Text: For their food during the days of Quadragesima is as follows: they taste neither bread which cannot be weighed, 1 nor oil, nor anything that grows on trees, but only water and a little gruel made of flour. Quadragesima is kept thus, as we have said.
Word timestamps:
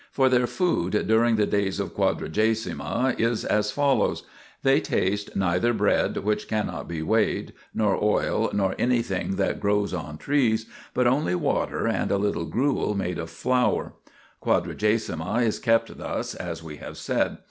For 0.11 0.29
their 0.29 0.47
food 0.47 1.05
during 1.07 1.35
the 1.35 1.45
days 1.45 1.79
of 1.79 1.93
Quadragesima 1.93 3.13
is 3.19 3.45
as 3.45 3.69
follows: 3.69 4.23
they 4.63 4.79
taste 4.81 5.35
neither 5.35 5.73
bread 5.73 6.17
which 6.17 6.47
cannot 6.47 6.87
be 6.87 7.03
weighed, 7.03 7.49
1 7.75 7.85
nor 7.85 8.03
oil, 8.03 8.49
nor 8.51 8.73
anything 8.79 9.35
that 9.35 9.59
grows 9.59 9.93
on 9.93 10.17
trees, 10.17 10.65
but 10.95 11.05
only 11.05 11.35
water 11.35 11.87
and 11.87 12.09
a 12.09 12.17
little 12.17 12.45
gruel 12.45 12.95
made 12.95 13.19
of 13.19 13.29
flour. 13.29 13.93
Quadragesima 14.43 15.43
is 15.43 15.59
kept 15.59 15.95
thus, 15.95 16.33
as 16.33 16.63
we 16.63 16.77
have 16.77 16.97
said. 16.97 17.37